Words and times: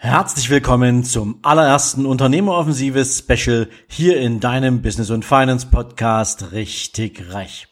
Herzlich 0.00 0.48
willkommen 0.48 1.02
zum 1.02 1.40
allerersten 1.42 2.06
Unternehmeroffensive 2.06 3.04
Special 3.04 3.68
hier 3.88 4.20
in 4.20 4.38
deinem 4.38 4.80
Business 4.80 5.10
und 5.10 5.24
Finance 5.24 5.66
Podcast 5.66 6.52
Richtig 6.52 7.32
Reich. 7.32 7.66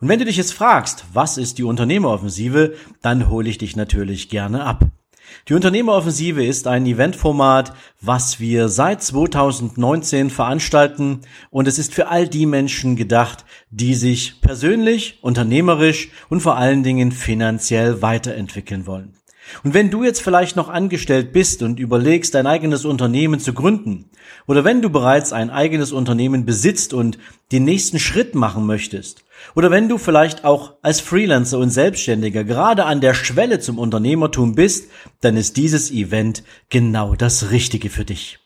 Und 0.00 0.08
wenn 0.08 0.18
du 0.18 0.24
dich 0.24 0.38
jetzt 0.38 0.54
fragst, 0.54 1.04
was 1.12 1.36
ist 1.36 1.58
die 1.58 1.64
Unternehmeroffensive, 1.64 2.76
dann 3.02 3.28
hole 3.28 3.46
ich 3.50 3.58
dich 3.58 3.76
natürlich 3.76 4.30
gerne 4.30 4.64
ab. 4.64 4.86
Die 5.48 5.54
Unternehmeroffensive 5.54 6.42
ist 6.42 6.66
ein 6.66 6.86
Eventformat, 6.86 7.74
was 8.00 8.40
wir 8.40 8.70
seit 8.70 9.02
2019 9.02 10.30
veranstalten 10.30 11.20
und 11.50 11.68
es 11.68 11.78
ist 11.78 11.92
für 11.92 12.08
all 12.08 12.26
die 12.26 12.46
Menschen 12.46 12.96
gedacht, 12.96 13.44
die 13.68 13.94
sich 13.94 14.40
persönlich, 14.40 15.18
unternehmerisch 15.20 16.08
und 16.30 16.40
vor 16.40 16.56
allen 16.56 16.82
Dingen 16.82 17.12
finanziell 17.12 18.00
weiterentwickeln 18.00 18.86
wollen. 18.86 19.19
Und 19.64 19.74
wenn 19.74 19.90
du 19.90 20.04
jetzt 20.04 20.22
vielleicht 20.22 20.56
noch 20.56 20.68
angestellt 20.68 21.32
bist 21.32 21.62
und 21.62 21.80
überlegst, 21.80 22.34
dein 22.34 22.46
eigenes 22.46 22.84
Unternehmen 22.84 23.40
zu 23.40 23.52
gründen, 23.52 24.10
oder 24.46 24.64
wenn 24.64 24.82
du 24.82 24.90
bereits 24.90 25.32
ein 25.32 25.50
eigenes 25.50 25.92
Unternehmen 25.92 26.46
besitzt 26.46 26.94
und 26.94 27.18
den 27.52 27.64
nächsten 27.64 27.98
Schritt 27.98 28.34
machen 28.34 28.66
möchtest, 28.66 29.24
oder 29.54 29.70
wenn 29.70 29.88
du 29.88 29.98
vielleicht 29.98 30.44
auch 30.44 30.74
als 30.82 31.00
Freelancer 31.00 31.58
und 31.58 31.70
Selbstständiger 31.70 32.44
gerade 32.44 32.84
an 32.84 33.00
der 33.00 33.14
Schwelle 33.14 33.58
zum 33.58 33.78
Unternehmertum 33.78 34.54
bist, 34.54 34.90
dann 35.20 35.36
ist 35.36 35.56
dieses 35.56 35.90
Event 35.90 36.42
genau 36.68 37.14
das 37.14 37.50
Richtige 37.50 37.90
für 37.90 38.04
dich. 38.04 38.38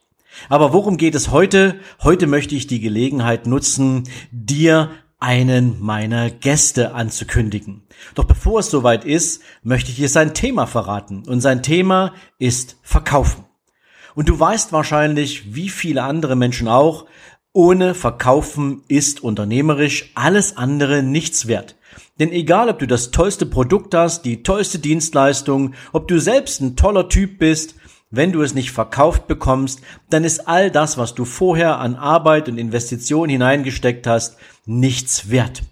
Aber 0.49 0.73
worum 0.73 0.97
geht 0.97 1.15
es 1.15 1.31
heute? 1.31 1.77
Heute 2.03 2.27
möchte 2.27 2.55
ich 2.55 2.67
die 2.67 2.81
Gelegenheit 2.81 3.47
nutzen, 3.47 4.05
dir 4.33 4.91
einen 5.25 5.81
meiner 5.81 6.31
Gäste 6.31 6.95
anzukündigen. 6.95 7.83
Doch 8.15 8.25
bevor 8.25 8.61
es 8.61 8.69
soweit 8.69 9.07
ist, 9.07 9.41
möchte 9.63 9.91
ich 9.91 9.97
dir 9.97 10.11
sein 10.11 10.35
Thema 10.35 10.67
verraten. 10.67 11.23
Und 11.27 11.41
sein 11.41 11.63
Thema 11.63 12.13
ist 12.39 12.77
Verkaufen. 12.83 13.47
Und 14.15 14.29
du 14.29 14.39
weißt 14.39 14.73
wahrscheinlich, 14.73 15.55
wie 15.55 15.71
viele 15.71 16.03
andere 16.03 16.37
Menschen 16.37 16.69
auch, 16.69 17.07
ohne 17.55 17.95
Verkaufen 17.95 18.83
ist 18.89 19.25
unternehmerisch 19.25 20.11
alles 20.15 20.59
andere 20.59 21.03
nichts 21.03 21.47
wert. 21.47 21.75
Denn 22.21 22.31
egal, 22.31 22.69
ob 22.69 22.79
du 22.79 22.87
das 22.87 23.11
tollste 23.11 23.47
Produkt 23.47 23.95
hast, 23.95 24.27
die 24.27 24.43
tollste 24.43 24.79
Dienstleistung, 24.79 25.73
ob 25.95 26.07
du 26.07 26.21
selbst 26.21 26.61
ein 26.61 26.77
toller 26.77 27.09
Typ 27.09 27.39
bist, 27.39 27.77
wenn 28.17 28.33
du 28.33 28.43
es 28.43 28.55
nicht 28.55 28.71
verkauft 28.71 29.27
bekommst, 29.27 29.81
dann 30.11 30.25
ist 30.25 30.49
all 30.49 30.71
das, 30.71 30.99
was 30.99 31.15
du 31.15 31.25
vorher 31.25 31.79
an 31.79 31.97
Arbeit 31.97 32.49
und 32.49 32.59
Investition 32.59 33.29
hineingesteckt 33.29 34.07
hast, 34.07 34.37
nichts 34.67 35.31
wert. 35.31 35.63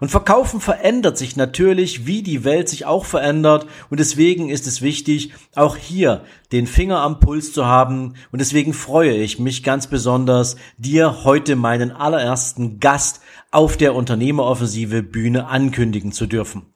Und 0.00 0.10
Verkaufen 0.10 0.60
verändert 0.60 1.18
sich 1.18 1.36
natürlich, 1.36 2.06
wie 2.06 2.22
die 2.22 2.42
Welt 2.42 2.70
sich 2.70 2.86
auch 2.86 3.04
verändert. 3.04 3.66
Und 3.90 4.00
deswegen 4.00 4.48
ist 4.48 4.66
es 4.66 4.80
wichtig, 4.80 5.32
auch 5.54 5.76
hier 5.76 6.24
den 6.52 6.66
Finger 6.66 7.00
am 7.00 7.20
Puls 7.20 7.52
zu 7.52 7.66
haben. 7.66 8.14
Und 8.32 8.40
deswegen 8.40 8.72
freue 8.72 9.12
ich 9.12 9.38
mich 9.38 9.62
ganz 9.62 9.88
besonders, 9.88 10.56
dir 10.78 11.24
heute 11.24 11.54
meinen 11.54 11.92
allerersten 11.92 12.80
Gast 12.80 13.20
auf 13.50 13.76
der 13.76 13.94
Unternehmeroffensive 13.94 15.02
Bühne 15.02 15.48
ankündigen 15.48 16.12
zu 16.12 16.26
dürfen. 16.26 16.69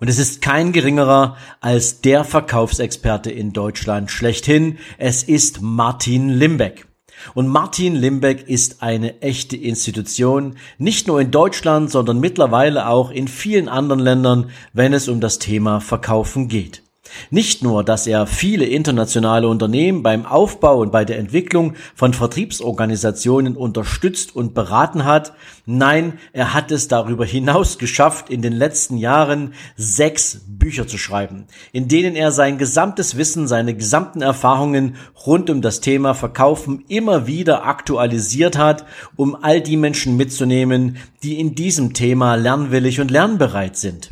Und 0.00 0.08
es 0.08 0.18
ist 0.18 0.42
kein 0.42 0.72
geringerer 0.72 1.36
als 1.60 2.00
der 2.00 2.22
Verkaufsexperte 2.22 3.32
in 3.32 3.52
Deutschland 3.52 4.10
schlechthin. 4.12 4.78
Es 4.96 5.24
ist 5.24 5.60
Martin 5.60 6.28
Limbeck. 6.28 6.86
Und 7.34 7.48
Martin 7.48 7.96
Limbeck 7.96 8.48
ist 8.48 8.80
eine 8.80 9.20
echte 9.22 9.56
Institution, 9.56 10.54
nicht 10.78 11.08
nur 11.08 11.20
in 11.20 11.32
Deutschland, 11.32 11.90
sondern 11.90 12.20
mittlerweile 12.20 12.88
auch 12.88 13.10
in 13.10 13.26
vielen 13.26 13.68
anderen 13.68 14.00
Ländern, 14.00 14.50
wenn 14.72 14.92
es 14.92 15.08
um 15.08 15.20
das 15.20 15.40
Thema 15.40 15.80
Verkaufen 15.80 16.46
geht. 16.46 16.84
Nicht 17.30 17.62
nur, 17.62 17.84
dass 17.84 18.06
er 18.06 18.26
viele 18.26 18.64
internationale 18.64 19.48
Unternehmen 19.48 20.02
beim 20.02 20.26
Aufbau 20.26 20.78
und 20.80 20.92
bei 20.92 21.04
der 21.04 21.18
Entwicklung 21.18 21.74
von 21.94 22.14
Vertriebsorganisationen 22.14 23.56
unterstützt 23.56 24.34
und 24.34 24.54
beraten 24.54 25.04
hat, 25.04 25.32
nein, 25.66 26.18
er 26.32 26.54
hat 26.54 26.70
es 26.70 26.88
darüber 26.88 27.24
hinaus 27.24 27.78
geschafft, 27.78 28.30
in 28.30 28.42
den 28.42 28.52
letzten 28.52 28.96
Jahren 28.96 29.54
sechs 29.76 30.40
Bücher 30.46 30.86
zu 30.86 30.98
schreiben, 30.98 31.46
in 31.72 31.88
denen 31.88 32.16
er 32.16 32.32
sein 32.32 32.58
gesamtes 32.58 33.16
Wissen, 33.16 33.46
seine 33.46 33.74
gesamten 33.74 34.22
Erfahrungen 34.22 34.96
rund 35.26 35.50
um 35.50 35.62
das 35.62 35.80
Thema 35.80 36.14
Verkaufen 36.14 36.84
immer 36.88 37.26
wieder 37.26 37.66
aktualisiert 37.66 38.58
hat, 38.58 38.84
um 39.16 39.36
all 39.36 39.60
die 39.60 39.76
Menschen 39.76 40.16
mitzunehmen, 40.16 40.96
die 41.22 41.38
in 41.38 41.54
diesem 41.54 41.94
Thema 41.94 42.34
lernwillig 42.34 43.00
und 43.00 43.10
lernbereit 43.10 43.76
sind. 43.76 44.10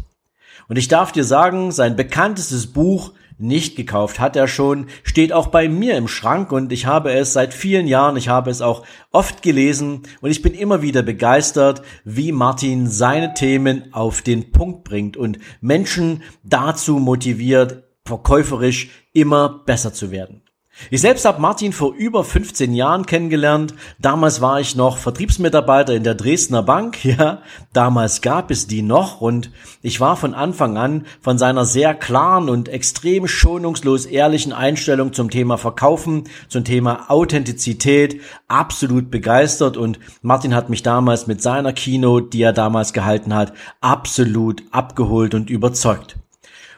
Und 0.69 0.77
ich 0.77 0.89
darf 0.89 1.13
dir 1.13 1.25
sagen, 1.25 1.73
sein 1.73 1.97
bekanntestes 1.97 2.67
Buch 2.69 3.13
nicht 3.39 3.77
gekauft 3.77 4.19
hat 4.19 4.35
er 4.35 4.49
schon, 4.49 4.87
steht 5.03 5.33
auch 5.33 5.49
bei 5.49 5.69
mir 5.69 5.97
im 5.97 6.09
Schrank 6.09 6.53
und 6.53 6.73
ich 6.73 6.87
habe 6.87 7.13
es 7.13 7.33
seit 7.33 7.53
vielen 7.53 7.87
Jahren, 7.87 8.17
ich 8.17 8.29
habe 8.29 8.51
es 8.51 8.63
auch 8.63 8.85
oft 9.13 9.43
gelesen 9.43 10.03
und 10.21 10.31
ich 10.31 10.43
bin 10.43 10.55
immer 10.55 10.81
wieder 10.81 11.03
begeistert, 11.03 11.83
wie 12.05 12.33
Martin 12.33 12.89
seine 12.89 13.35
Themen 13.35 13.93
auf 13.93 14.23
den 14.23 14.53
Punkt 14.53 14.85
bringt 14.85 15.17
und 15.17 15.39
Menschen 15.61 16.23
dazu 16.45 16.99
motiviert, 16.99 17.85
verkäuferisch 18.07 18.89
immer 19.13 19.63
besser 19.67 19.93
zu 19.93 20.11
werden. 20.11 20.46
Ich 20.91 21.01
selbst 21.01 21.25
habe 21.25 21.41
Martin 21.41 21.73
vor 21.73 21.95
über 21.95 22.23
15 22.23 22.75
Jahren 22.75 23.07
kennengelernt. 23.07 23.75
Damals 23.99 24.43
war 24.43 24.61
ich 24.61 24.77
noch 24.77 24.99
Vertriebsmitarbeiter 24.99 25.95
in 25.95 26.05
der 26.05 26.15
Dresdner 26.15 26.63
Bank. 26.63 26.99
Ja, 27.17 27.41
damals 27.73 28.21
gab 28.21 28.51
es 28.51 28.67
die 28.67 28.83
noch 28.83 29.21
und 29.21 29.51
ich 29.81 30.01
war 30.01 30.17
von 30.17 30.35
Anfang 30.35 30.77
an 30.77 31.07
von 31.21 31.39
seiner 31.39 31.65
sehr 31.65 31.95
klaren 31.95 32.49
und 32.49 32.69
extrem 32.69 33.29
schonungslos 33.29 34.07
ehrlichen 34.07 34.53
Einstellung 34.53 35.13
zum 35.13 35.31
Thema 35.31 35.57
Verkaufen, 35.57 36.25
zum 36.49 36.65
Thema 36.65 37.11
Authentizität 37.11 38.21
absolut 38.49 39.11
begeistert 39.11 39.77
und 39.77 39.99
Martin 40.21 40.55
hat 40.55 40.69
mich 40.69 40.83
damals 40.83 41.27
mit 41.27 41.41
seiner 41.41 41.73
Keynote, 41.73 42.29
die 42.31 42.43
er 42.43 42.53
damals 42.53 42.93
gehalten 42.93 43.35
hat, 43.35 43.53
absolut 43.81 44.63
abgeholt 44.73 45.35
und 45.35 45.49
überzeugt. 45.49 46.17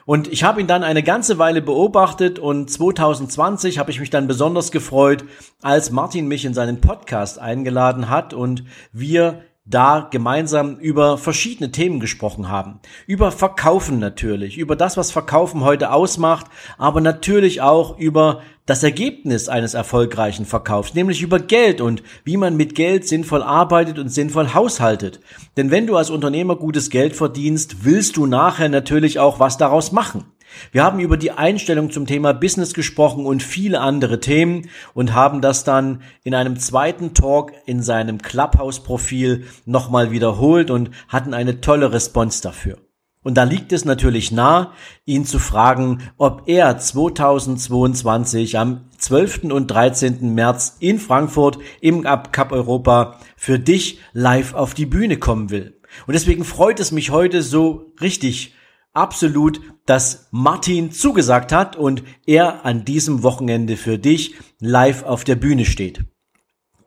Und 0.09 0.27
ich 0.27 0.43
habe 0.43 0.59
ihn 0.59 0.65
dann 0.65 0.81
eine 0.81 1.03
ganze 1.03 1.37
Weile 1.37 1.61
beobachtet 1.61 2.39
und 2.39 2.67
2020 2.67 3.77
habe 3.77 3.91
ich 3.91 3.99
mich 3.99 4.09
dann 4.09 4.25
besonders 4.25 4.71
gefreut, 4.71 5.23
als 5.61 5.91
Martin 5.91 6.27
mich 6.27 6.45
in 6.45 6.55
seinen 6.55 6.81
Podcast 6.81 7.37
eingeladen 7.37 8.09
hat 8.09 8.33
und 8.33 8.63
wir 8.91 9.43
da 9.65 10.07
gemeinsam 10.09 10.77
über 10.77 11.19
verschiedene 11.19 11.71
Themen 11.71 11.99
gesprochen 11.99 12.49
haben. 12.49 12.79
Über 13.05 13.31
Verkaufen 13.31 13.99
natürlich, 13.99 14.57
über 14.57 14.75
das, 14.75 14.97
was 14.97 15.11
Verkaufen 15.11 15.63
heute 15.63 15.91
ausmacht, 15.91 16.47
aber 16.79 17.01
natürlich 17.01 17.61
auch 17.61 17.99
über 17.99 18.41
das 18.69 18.83
Ergebnis 18.83 19.49
eines 19.49 19.73
erfolgreichen 19.73 20.45
Verkaufs, 20.45 20.93
nämlich 20.93 21.23
über 21.23 21.39
Geld 21.39 21.81
und 21.81 22.03
wie 22.23 22.37
man 22.37 22.55
mit 22.55 22.75
Geld 22.75 23.07
sinnvoll 23.07 23.41
arbeitet 23.41 23.97
und 23.97 24.09
sinnvoll 24.09 24.53
haushaltet. 24.53 25.19
Denn 25.57 25.71
wenn 25.71 25.87
du 25.87 25.97
als 25.97 26.11
Unternehmer 26.11 26.55
gutes 26.55 26.91
Geld 26.91 27.15
verdienst, 27.15 27.83
willst 27.83 28.15
du 28.15 28.27
nachher 28.27 28.69
natürlich 28.69 29.17
auch 29.17 29.39
was 29.39 29.57
daraus 29.57 29.91
machen. 29.91 30.25
Wir 30.71 30.83
haben 30.83 30.99
über 30.99 31.17
die 31.17 31.31
Einstellung 31.31 31.89
zum 31.89 32.05
Thema 32.05 32.31
Business 32.33 32.75
gesprochen 32.75 33.25
und 33.25 33.41
viele 33.41 33.81
andere 33.81 34.19
Themen 34.19 34.69
und 34.93 35.13
haben 35.15 35.41
das 35.41 35.63
dann 35.63 36.03
in 36.23 36.35
einem 36.35 36.59
zweiten 36.59 37.15
Talk 37.15 37.53
in 37.65 37.81
seinem 37.81 38.19
Clubhouse-Profil 38.19 39.45
nochmal 39.65 40.11
wiederholt 40.11 40.69
und 40.69 40.91
hatten 41.07 41.33
eine 41.33 41.61
tolle 41.61 41.91
Response 41.91 42.43
dafür. 42.43 42.77
Und 43.21 43.35
da 43.35 43.43
liegt 43.43 43.73
es 43.73 43.83
natürlich 43.83 44.31
nah, 44.31 44.73
ihn 45.05 45.25
zu 45.25 45.39
fragen, 45.39 46.03
ob 46.17 46.43
er 46.47 46.77
2022 46.77 48.57
am 48.57 48.85
12. 48.97 49.43
und 49.45 49.67
13. 49.67 50.33
März 50.33 50.77
in 50.79 50.99
Frankfurt 50.99 51.59
im 51.81 52.03
Cup 52.03 52.51
Europa 52.53 53.19
für 53.35 53.59
dich 53.59 53.99
live 54.13 54.53
auf 54.53 54.73
die 54.73 54.85
Bühne 54.85 55.17
kommen 55.17 55.49
will. 55.49 55.81
Und 56.07 56.13
deswegen 56.13 56.45
freut 56.45 56.79
es 56.79 56.91
mich 56.91 57.09
heute 57.09 57.41
so 57.41 57.93
richtig 57.99 58.53
absolut, 58.93 59.59
dass 59.85 60.27
Martin 60.31 60.91
zugesagt 60.91 61.51
hat 61.51 61.75
und 61.75 62.03
er 62.25 62.65
an 62.65 62.85
diesem 62.85 63.21
Wochenende 63.23 63.75
für 63.75 63.97
dich 63.97 64.35
live 64.59 65.03
auf 65.03 65.23
der 65.25 65.35
Bühne 65.35 65.65
steht 65.65 66.05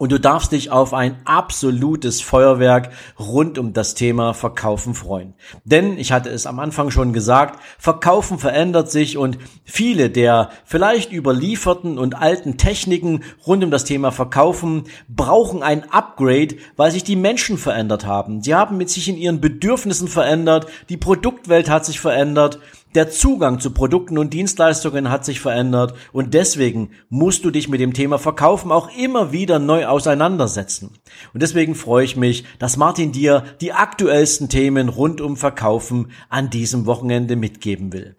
und 0.03 0.11
du 0.11 0.19
darfst 0.19 0.51
dich 0.51 0.73
auf 0.73 0.95
ein 0.95 1.15
absolutes 1.27 2.21
Feuerwerk 2.21 2.91
rund 3.21 3.57
um 3.57 3.73
das 3.73 3.95
Thema 3.95 4.35
Verkaufen 4.35 4.95
freuen. 4.95 5.35
Denn, 5.65 5.97
ich 5.97 6.11
hatte 6.11 6.29
es 6.29 6.45
am 6.45 6.59
Anfang 6.59 6.91
schon 6.91 7.13
gesagt, 7.13 7.61
Verkaufen 7.79 8.41
verändert 8.41 8.91
sich 8.91 9.17
und 9.17 9.39
viele 9.63 10.11
der 10.11 10.51
vielleicht 10.65 11.13
überlieferten 11.13 11.99
und 11.99 12.17
alten 12.17 12.57
Techniken 12.57 13.23
rund 13.47 13.63
um 13.63 13.71
das 13.71 13.85
Thema 13.85 14.11
Verkaufen 14.11 14.89
brauchen 15.09 15.63
ein 15.63 15.89
Upgrade, 15.93 16.57
weil 16.75 16.91
sich 16.91 17.05
die 17.05 17.15
Menschen 17.15 17.57
verändert 17.57 18.05
haben. 18.05 18.43
Sie 18.43 18.57
haben 18.57 18.79
mit 18.79 18.91
sich 18.91 19.09
in 19.09 19.17
ihren 19.17 19.41
Bedürfnissen 19.41 20.09
verändert, 20.09 20.67
die 20.89 20.97
Produktwelt 20.97 21.71
hat 21.71 21.85
sich 21.85 22.01
verändert 22.01 22.59
der 22.95 23.11
Zugang 23.11 23.61
zu 23.61 23.71
Produkten 23.71 24.19
und 24.19 24.33
Dienstleistungen 24.35 25.11
hat 25.11 25.25
sich 25.25 25.41
verändert 25.41 25.95
und 26.13 26.35
deswegen 26.35 26.91
musst 27.09 27.45
du 27.45 27.51
dich 27.51 27.69
mit 27.69 27.81
dem 27.81 27.95
Thema 27.95 28.19
Verkaufen 28.19 28.71
auch 28.71 28.91
immer 28.97 29.33
wieder 29.33 29.59
neu 29.59 29.87
auseinandersetzen. 29.87 30.91
Und 31.33 31.43
deswegen 31.43 31.75
freue 31.75 32.05
ich 32.05 32.17
mich, 32.17 32.45
dass 32.59 32.77
Martin 32.77 33.13
dir 33.13 33.45
die 33.61 33.73
aktuellsten 33.73 34.49
Themen 34.49 34.89
rund 34.89 35.21
um 35.21 35.37
Verkaufen 35.37 36.13
an 36.29 36.51
diesem 36.51 36.87
Wochenende 36.87 37.37
mitgeben 37.37 37.93
will. 37.93 38.17